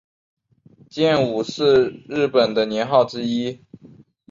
[0.89, 3.63] 建武是日本的年号之一。